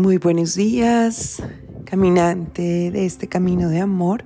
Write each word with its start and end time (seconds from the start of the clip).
Muy 0.00 0.16
buenos 0.16 0.54
días, 0.54 1.42
caminante 1.84 2.90
de 2.90 3.04
este 3.04 3.28
camino 3.28 3.68
de 3.68 3.80
amor. 3.80 4.24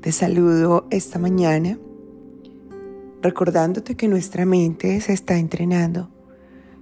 Te 0.00 0.12
saludo 0.12 0.86
esta 0.88 1.18
mañana 1.18 1.78
recordándote 3.20 3.96
que 3.96 4.08
nuestra 4.08 4.46
mente 4.46 4.98
se 5.02 5.12
está 5.12 5.36
entrenando 5.36 6.08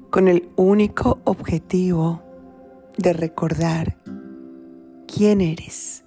con 0.08 0.29
el 0.29 0.50
único 0.54 1.18
objetivo 1.25 2.22
de 2.96 3.12
recordar 3.12 3.96
quién 5.12 5.41
eres, 5.41 6.04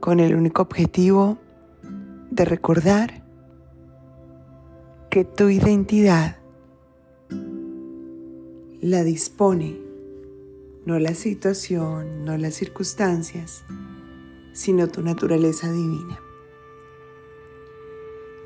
con 0.00 0.20
el 0.20 0.34
único 0.34 0.60
objetivo 0.60 1.38
de 2.30 2.44
recordar 2.44 3.24
que 5.08 5.24
tu 5.24 5.48
identidad 5.48 6.36
la 8.82 9.02
dispone 9.02 9.85
no 10.86 11.00
la 11.00 11.14
situación, 11.14 12.24
no 12.24 12.38
las 12.38 12.54
circunstancias, 12.54 13.64
sino 14.52 14.88
tu 14.88 15.02
naturaleza 15.02 15.70
divina. 15.70 16.20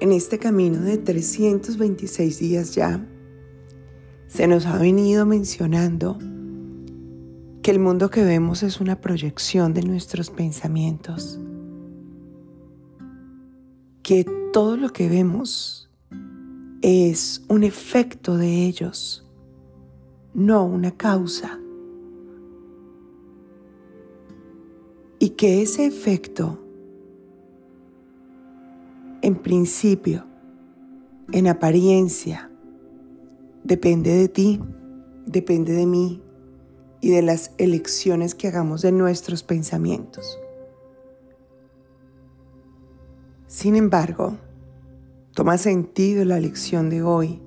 En 0.01 0.11
este 0.11 0.39
camino 0.39 0.80
de 0.80 0.97
326 0.97 2.39
días 2.39 2.75
ya, 2.75 3.07
se 4.27 4.49
nos 4.49 4.65
ha 4.65 4.79
venido 4.79 5.27
mencionando 5.27 6.19
que 7.63 7.71
el 7.71 7.79
mundo 7.79 8.09
que 8.09 8.25
vemos 8.25 8.63
es 8.63 8.80
una 8.80 9.02
proyección 9.02 9.75
de 9.75 9.83
nuestros 9.83 10.30
pensamientos, 10.30 11.38
que 14.02 14.25
todo 14.51 14.79
lo 14.79 14.95
que 14.95 15.11
vemos 15.11 15.91
es 16.80 17.45
un 17.49 17.65
efecto 17.65 18.38
de 18.38 18.65
ellos, 18.65 19.30
no 20.33 20.65
una 20.65 20.93
causa. 20.93 21.60
Y 25.21 25.30
que 25.30 25.63
ese 25.63 25.87
efecto, 25.87 26.59
en 29.23 29.37
principio, 29.37 30.24
en 31.30 31.46
apariencia, 31.46 32.51
depende 33.62 34.15
de 34.15 34.29
ti, 34.29 34.60
depende 35.27 35.74
de 35.74 35.87
mí 35.87 36.23
y 37.02 37.10
de 37.10 37.21
las 37.21 37.52
elecciones 37.59 38.35
que 38.35 38.49
hagamos 38.49 38.80
de 38.80 38.93
nuestros 38.93 39.43
pensamientos. 39.43 40.40
Sin 43.46 43.77
embargo, 43.77 44.38
toma 45.34 45.59
sentido 45.59 46.24
la 46.24 46.40
lección 46.40 46.88
de 46.88 47.02
hoy 47.02 47.43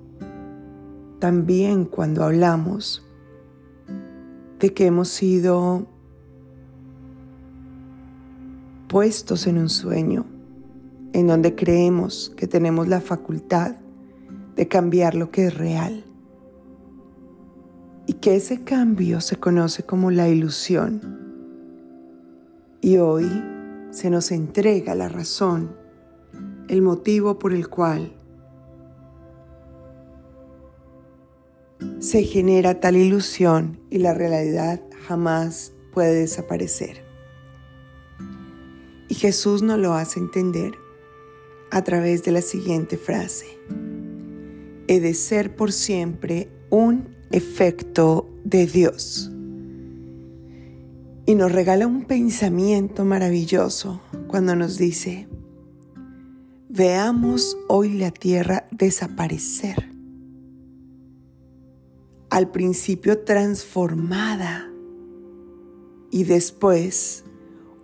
también 1.17 1.85
cuando 1.85 2.23
hablamos 2.23 3.01
de 4.59 4.73
que 4.73 4.85
hemos 4.85 5.07
sido 5.07 5.87
puestos 8.93 9.47
en 9.47 9.57
un 9.57 9.69
sueño 9.69 10.23
en 11.13 11.25
donde 11.25 11.55
creemos 11.55 12.31
que 12.37 12.45
tenemos 12.45 12.87
la 12.87 13.01
facultad 13.01 13.77
de 14.55 14.67
cambiar 14.67 15.15
lo 15.15 15.31
que 15.31 15.47
es 15.47 15.57
real 15.57 16.05
y 18.05 18.13
que 18.13 18.35
ese 18.35 18.63
cambio 18.63 19.19
se 19.19 19.37
conoce 19.37 19.81
como 19.81 20.11
la 20.11 20.29
ilusión. 20.29 21.01
Y 22.81 22.97
hoy 22.97 23.25
se 23.89 24.11
nos 24.11 24.31
entrega 24.31 24.93
la 24.93 25.09
razón, 25.09 25.75
el 26.67 26.83
motivo 26.83 27.39
por 27.39 27.51
el 27.51 27.69
cual 27.69 28.15
se 31.97 32.21
genera 32.21 32.79
tal 32.79 32.95
ilusión 32.95 33.79
y 33.89 33.97
la 33.97 34.13
realidad 34.13 34.81
jamás 35.07 35.73
puede 35.91 36.13
desaparecer. 36.13 37.12
Y 39.13 39.15
Jesús 39.15 39.61
nos 39.61 39.77
lo 39.77 39.93
hace 39.93 40.19
entender 40.19 40.73
a 41.69 41.83
través 41.83 42.23
de 42.23 42.31
la 42.31 42.41
siguiente 42.41 42.97
frase. 42.97 43.59
He 44.87 44.99
de 44.99 45.13
ser 45.13 45.55
por 45.55 45.71
siempre 45.71 46.49
un 46.71 47.09
efecto 47.29 48.27
de 48.43 48.65
Dios. 48.65 49.29
Y 51.27 51.35
nos 51.35 51.51
regala 51.51 51.85
un 51.85 52.05
pensamiento 52.05 53.05
maravilloso 53.05 54.01
cuando 54.25 54.55
nos 54.55 54.79
dice, 54.79 55.27
veamos 56.69 57.55
hoy 57.67 57.93
la 57.93 58.09
tierra 58.09 58.67
desaparecer 58.71 59.91
al 62.31 62.49
principio 62.49 63.19
transformada 63.19 64.71
y 66.09 66.23
después, 66.23 67.25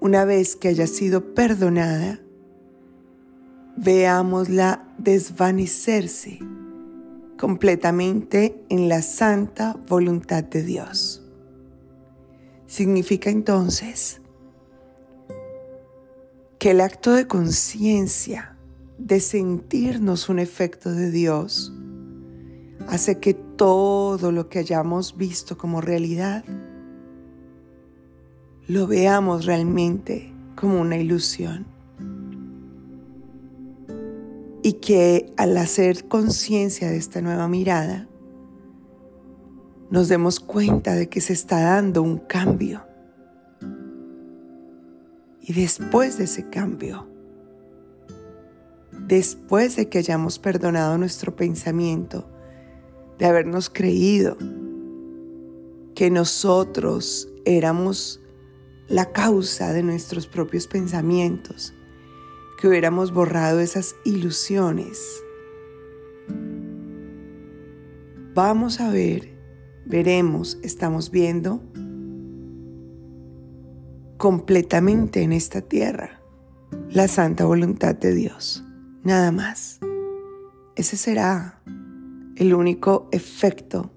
una 0.02 0.26
vez 0.26 0.56
que 0.56 0.70
haya 0.70 0.88
sido 0.88 1.34
perdonada, 1.34 2.20
veámosla 3.76 4.88
desvanecerse 4.98 6.40
completamente 7.38 8.62
en 8.70 8.90
la 8.90 9.02
santa 9.02 9.78
voluntad 9.88 10.44
de 10.44 10.64
Dios. 10.64 11.26
Significa 12.68 13.30
entonces 13.30 14.22
que 16.59 16.72
el 16.72 16.82
acto 16.82 17.14
de 17.14 17.28
conciencia, 17.28 18.58
de 18.98 19.22
sentirnos 19.22 20.28
un 20.28 20.40
efecto 20.40 20.92
de 20.92 21.09
Dios, 21.09 21.74
hace 22.88 23.20
que 23.20 23.34
todo 23.34 24.32
lo 24.32 24.50
que 24.50 24.59
hayamos 24.59 25.16
visto 25.16 25.58
como 25.58 25.80
realidad 25.80 26.44
lo 28.69 28.85
veamos 28.85 29.47
realmente 29.47 30.31
como 30.56 30.80
una 30.80 30.96
ilusión. 30.96 31.66
Y 34.62 34.74
que 34.74 35.34
al 35.38 35.57
hacer 35.57 36.07
conciencia 36.07 36.88
de 36.91 36.97
esta 36.97 37.19
nueva 37.19 37.47
mirada, 37.47 38.08
nos 39.90 40.08
demos 40.08 40.40
cuenta 40.40 40.94
de 40.94 41.09
que 41.09 41.19
se 41.19 41.34
está 41.34 41.62
dando 41.62 42.03
un 42.03 42.19
cambio. 42.19 42.85
Y 45.41 45.53
después 45.53 46.19
de 46.19 46.25
ese 46.25 46.47
cambio, 46.47 47.08
después 49.08 49.78
de 49.78 49.90
que 49.90 49.97
hayamos 49.97 50.38
perdonado 50.38 50.96
nuestro 51.00 51.35
pensamiento, 51.35 52.29
de 53.18 53.25
habernos 53.25 53.72
creído 53.72 54.38
que 55.96 56.12
nosotros 56.12 57.28
éramos 57.46 58.22
la 58.90 59.12
causa 59.12 59.72
de 59.72 59.84
nuestros 59.84 60.28
propios 60.28 60.68
pensamientos, 60.68 61.74
que 62.60 62.68
hubiéramos 62.68 63.14
borrado 63.14 63.60
esas 63.60 63.96
ilusiones. 64.04 65.24
Vamos 68.34 68.80
a 68.80 68.90
ver, 68.90 69.38
veremos, 69.86 70.58
estamos 70.64 71.12
viendo 71.12 71.62
completamente 74.18 75.22
en 75.22 75.32
esta 75.34 75.62
tierra 75.62 76.22
la 76.90 77.08
santa 77.08 77.46
voluntad 77.46 77.96
de 77.96 78.14
Dios, 78.14 78.66
nada 79.04 79.32
más. 79.32 79.80
Ese 80.76 80.98
será 80.98 81.62
el 82.36 82.54
único 82.54 83.08
efecto 83.12 83.92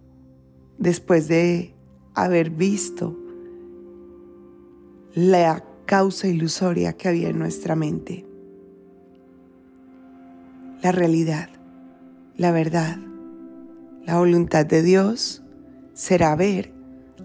después 0.78 1.28
de 1.28 1.74
haber 2.14 2.50
visto 2.50 3.21
la 5.14 5.62
causa 5.84 6.26
ilusoria 6.26 6.94
que 6.94 7.08
había 7.08 7.28
en 7.28 7.38
nuestra 7.38 7.76
mente. 7.76 8.24
La 10.82 10.90
realidad, 10.90 11.50
la 12.36 12.50
verdad, 12.50 12.96
la 14.06 14.18
voluntad 14.18 14.64
de 14.64 14.82
Dios 14.82 15.42
será 15.92 16.34
ver 16.34 16.72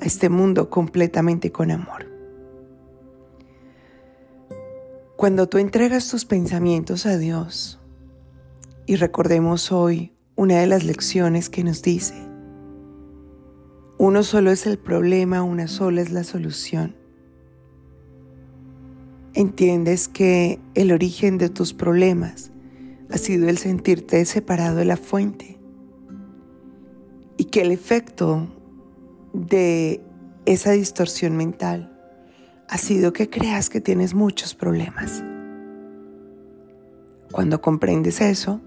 a 0.01 0.05
este 0.05 0.27
mundo 0.27 0.69
completamente 0.69 1.53
con 1.53 1.71
amor. 1.71 2.05
Cuando 5.15 5.47
tú 5.47 5.57
entregas 5.57 6.09
tus 6.09 6.25
pensamientos 6.25 7.05
a 7.05 7.17
Dios, 7.17 7.79
y 8.85 8.97
recordemos 8.97 9.71
hoy 9.71 10.13
una 10.35 10.59
de 10.59 10.67
las 10.67 10.83
lecciones 10.83 11.49
que 11.49 11.63
nos 11.63 11.81
dice, 11.81 12.15
uno 13.97 14.23
solo 14.23 14.51
es 14.51 14.67
el 14.67 14.77
problema, 14.77 15.41
una 15.41 15.67
sola 15.67 16.01
es 16.01 16.11
la 16.11 16.25
solución. 16.25 16.96
Entiendes 19.33 20.07
que 20.07 20.59
el 20.73 20.91
origen 20.91 21.37
de 21.37 21.49
tus 21.49 21.73
problemas 21.73 22.51
ha 23.11 23.17
sido 23.17 23.47
el 23.49 23.57
sentirte 23.57 24.23
separado 24.25 24.77
de 24.77 24.85
la 24.85 24.97
fuente 24.97 25.57
y 27.37 27.45
que 27.45 27.61
el 27.61 27.71
efecto 27.71 28.47
de 29.33 30.01
esa 30.45 30.71
distorsión 30.71 31.37
mental 31.37 31.93
ha 32.69 32.77
sido 32.77 33.13
que 33.13 33.29
creas 33.29 33.69
que 33.69 33.81
tienes 33.81 34.13
muchos 34.13 34.55
problemas. 34.55 35.23
Cuando 37.31 37.61
comprendes 37.61 38.21
eso, 38.21 38.61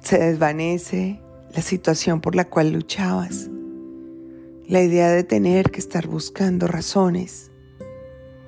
se 0.00 0.18
desvanece 0.18 1.20
la 1.54 1.62
situación 1.62 2.20
por 2.20 2.34
la 2.34 2.44
cual 2.46 2.72
luchabas. 2.72 3.50
La 4.68 4.82
idea 4.82 5.10
de 5.10 5.22
tener 5.22 5.70
que 5.70 5.80
estar 5.80 6.06
buscando 6.06 6.66
razones, 6.66 7.50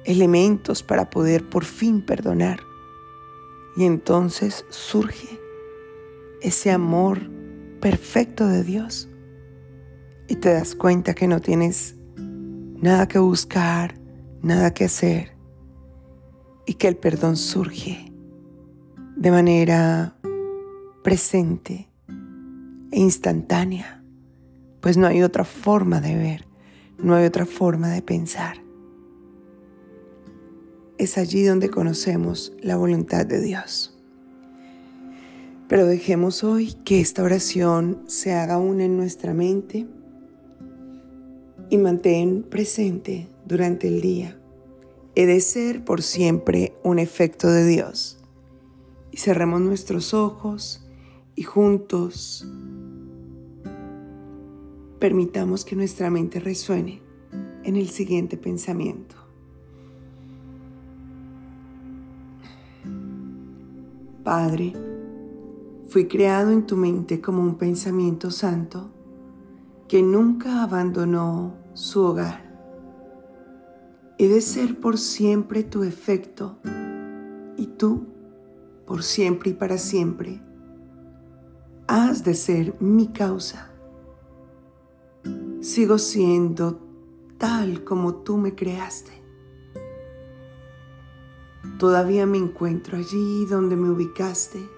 elementos 0.09 0.83
para 0.83 1.11
poder 1.11 1.47
por 1.49 1.65
fin 1.67 2.01
perdonar. 2.01 2.61
Y 3.77 3.85
entonces 3.85 4.65
surge 4.71 5.39
ese 6.41 6.71
amor 6.71 7.21
perfecto 7.81 8.49
de 8.49 8.65
Dios. 8.65 9.09
Y 10.27 10.37
te 10.37 10.53
das 10.53 10.75
cuenta 10.75 11.15
que 11.15 11.29
no 11.29 11.41
tienes 11.41 11.95
nada 12.17 13.07
que 13.07 13.19
buscar, 13.19 13.95
nada 14.43 14.73
que 14.73 14.87
hacer. 14.87 15.37
Y 16.67 16.75
que 16.75 16.89
el 16.89 16.97
perdón 16.97 17.37
surge 17.37 18.11
de 19.17 19.31
manera 19.31 20.17
presente 21.05 21.91
e 22.91 22.99
instantánea, 22.99 24.03
pues 24.81 24.97
no 24.97 25.07
hay 25.07 25.23
otra 25.23 25.45
forma 25.45 26.01
de 26.01 26.15
ver, 26.15 26.47
no 26.99 27.15
hay 27.15 27.27
otra 27.27 27.45
forma 27.45 27.91
de 27.91 28.01
pensar. 28.01 28.68
Es 30.99 31.17
allí 31.17 31.45
donde 31.45 31.71
conocemos 31.71 32.53
la 32.61 32.77
voluntad 32.77 33.25
de 33.25 33.41
Dios. 33.41 33.97
Pero 35.69 35.87
dejemos 35.87 36.43
hoy 36.43 36.75
que 36.85 37.01
esta 37.01 37.23
oración 37.23 38.03
se 38.09 38.35
haga 38.35 38.59
una 38.59 38.85
en 38.85 38.97
nuestra 38.97 39.33
mente 39.33 39.87
y 41.71 41.79
mantén 41.79 42.43
presente 42.43 43.29
durante 43.47 43.87
el 43.87 44.01
día. 44.01 44.41
He 45.15 45.27
de 45.27 45.41
ser 45.41 45.85
por 45.85 46.03
siempre 46.03 46.75
un 46.83 46.99
efecto 46.99 47.49
de 47.49 47.65
Dios. 47.65 48.19
Y 49.13 49.19
cerremos 49.19 49.61
nuestros 49.61 50.15
ojos 50.15 50.85
y 51.37 51.45
juntos 51.45 52.45
permitamos 54.99 55.65
que 55.65 55.77
nuestra 55.77 56.11
mente 56.11 56.41
resuene 56.41 57.03
en 57.63 57.77
el 57.77 57.89
siguiente 57.89 58.37
pensamiento. 58.37 59.28
Padre, 64.29 64.75
fui 65.89 66.07
creado 66.07 66.51
en 66.51 66.67
tu 66.67 66.77
mente 66.77 67.19
como 67.19 67.41
un 67.41 67.57
pensamiento 67.57 68.31
santo 68.31 68.91
que 69.89 70.03
nunca 70.03 70.63
abandonó 70.63 71.55
su 71.73 72.03
hogar. 72.03 72.45
He 74.19 74.29
de 74.29 74.43
ser 74.43 74.81
por 74.81 74.99
siempre 74.99 75.63
tu 75.63 75.83
efecto 75.83 76.59
y 77.57 77.69
tú, 77.79 78.05
por 78.87 79.03
siempre 79.03 79.53
y 79.53 79.55
para 79.55 79.79
siempre, 79.79 80.43
has 81.87 82.23
de 82.23 82.35
ser 82.35 82.75
mi 82.83 83.07
causa. 83.07 83.71
Sigo 85.61 85.97
siendo 85.97 86.87
tal 87.39 87.83
como 87.83 88.17
tú 88.17 88.37
me 88.37 88.55
creaste. 88.55 89.18
Todavía 91.79 92.27
me 92.27 92.39
encuentro 92.39 92.99
allí 92.99 93.47
donde 93.47 93.77
me 93.77 93.89
ubicaste 93.89 94.69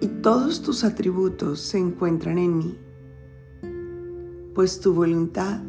y 0.00 0.08
todos 0.08 0.60
tus 0.60 0.82
atributos 0.82 1.60
se 1.60 1.78
encuentran 1.78 2.36
en 2.38 2.58
mí, 2.58 2.78
pues 4.56 4.80
tu 4.80 4.92
voluntad 4.92 5.62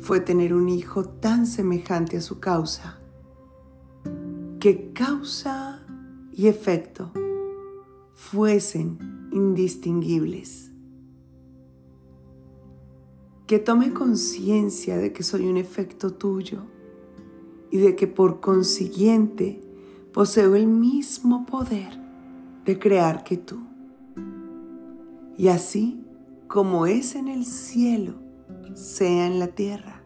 fue 0.00 0.18
tener 0.18 0.54
un 0.54 0.68
hijo 0.68 1.04
tan 1.04 1.46
semejante 1.46 2.16
a 2.16 2.20
su 2.20 2.40
causa, 2.40 2.98
que 4.58 4.92
causa 4.92 5.86
y 6.32 6.48
efecto 6.48 7.12
fuesen 8.12 9.28
indistinguibles. 9.30 10.72
Que 13.46 13.60
tome 13.60 13.92
conciencia 13.92 14.96
de 14.96 15.12
que 15.12 15.22
soy 15.22 15.46
un 15.46 15.56
efecto 15.56 16.12
tuyo 16.12 16.66
y 17.70 17.78
de 17.78 17.96
que 17.96 18.06
por 18.06 18.40
consiguiente 18.40 19.60
poseo 20.12 20.54
el 20.54 20.66
mismo 20.66 21.46
poder 21.46 22.00
de 22.64 22.78
crear 22.78 23.24
que 23.24 23.36
tú. 23.36 23.60
Y 25.36 25.48
así 25.48 26.04
como 26.48 26.86
es 26.86 27.14
en 27.14 27.28
el 27.28 27.44
cielo, 27.44 28.14
sea 28.74 29.26
en 29.26 29.38
la 29.38 29.48
tierra. 29.48 30.02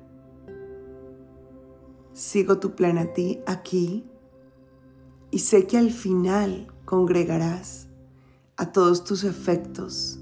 Sigo 2.12 2.58
tu 2.58 2.74
plan 2.74 2.98
a 2.98 3.12
ti 3.12 3.40
aquí 3.46 4.04
y 5.30 5.38
sé 5.38 5.66
que 5.66 5.78
al 5.78 5.90
final 5.90 6.66
congregarás 6.84 7.88
a 8.56 8.72
todos 8.72 9.04
tus 9.04 9.24
efectos 9.24 10.20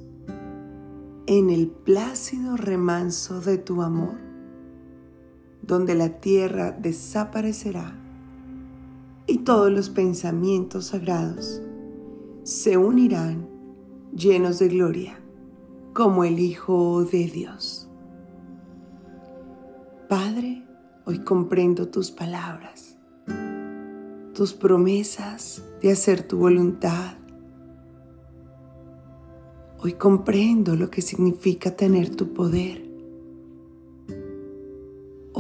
en 1.27 1.51
el 1.51 1.69
plácido 1.69 2.57
remanso 2.57 3.41
de 3.41 3.59
tu 3.59 3.83
amor, 3.83 4.19
donde 5.69 5.95
la 5.95 6.19
tierra 6.19 6.73
desaparecerá 6.73 7.93
y 9.29 9.39
todos 9.39 9.71
los 9.71 9.89
pensamientos 9.89 10.87
sagrados 10.87 11.63
se 12.43 12.77
unirán 12.77 13.47
llenos 14.13 14.59
de 14.59 14.69
gloria 14.69 15.21
como 15.93 16.25
el 16.25 16.41
Hijo 16.41 17.05
de 17.05 17.27
Dios. 17.27 17.89
Padre, 20.09 20.65
hoy 21.05 21.21
comprendo 21.21 21.87
tus 21.89 22.11
palabras, 22.11 22.97
tus 24.35 24.53
promesas 24.53 25.63
de 25.81 25.93
hacer 25.93 26.27
tu 26.27 26.39
voluntad 26.39 27.19
Hoy 29.81 29.93
comprendo 29.93 30.75
lo 30.75 30.91
que 30.91 31.03
significa 31.03 31.71
tener 31.77 32.17
tu 32.17 32.35
poder. 32.35 32.88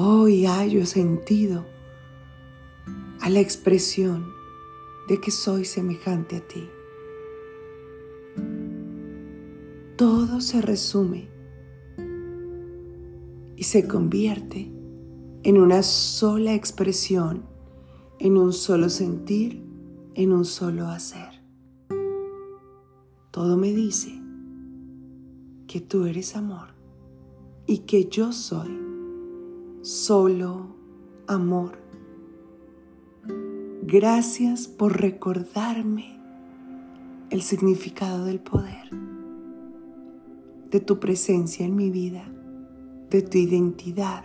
Hoy 0.00 0.46
hallo 0.46 0.86
sentido 0.86 1.66
a 3.20 3.28
la 3.30 3.40
expresión 3.40 4.26
de 5.08 5.20
que 5.20 5.32
soy 5.32 5.64
semejante 5.64 6.36
a 6.36 6.40
ti. 6.46 6.70
Todo 9.96 10.40
se 10.40 10.62
resume 10.62 11.28
y 13.56 13.64
se 13.64 13.88
convierte 13.88 14.70
en 15.42 15.58
una 15.58 15.82
sola 15.82 16.54
expresión, 16.54 17.42
en 18.20 18.36
un 18.36 18.52
solo 18.52 18.90
sentir, 18.90 19.64
en 20.14 20.32
un 20.32 20.44
solo 20.44 20.86
hacer. 20.86 21.42
Todo 23.32 23.56
me 23.56 23.72
dice 23.72 24.12
que 25.66 25.80
tú 25.80 26.04
eres 26.04 26.36
amor 26.36 26.68
y 27.66 27.78
que 27.78 28.04
yo 28.04 28.32
soy 28.32 28.87
solo 29.82 30.74
amor. 31.26 31.78
Gracias 33.82 34.68
por 34.68 35.00
recordarme 35.00 36.18
el 37.30 37.42
significado 37.42 38.24
del 38.24 38.40
poder, 38.40 38.90
de 40.70 40.80
tu 40.80 40.98
presencia 40.98 41.64
en 41.64 41.76
mi 41.76 41.90
vida, 41.90 42.24
de 43.10 43.22
tu 43.22 43.38
identidad, 43.38 44.24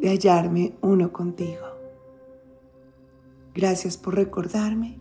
de 0.00 0.08
hallarme 0.08 0.76
uno 0.80 1.12
contigo. 1.12 1.66
Gracias 3.54 3.96
por 3.96 4.14
recordarme 4.14 4.98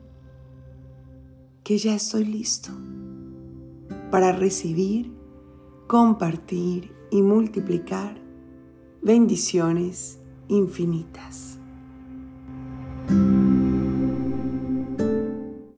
que 1.64 1.78
ya 1.78 1.96
estoy 1.96 2.26
listo 2.26 2.72
para 4.10 4.32
recibir, 4.32 5.12
compartir 5.88 6.94
y 7.12 7.22
multiplicar 7.22 8.27
bendiciones 9.02 10.20
infinitas. 10.48 11.57